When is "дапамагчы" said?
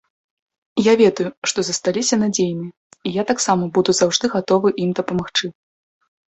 5.03-5.45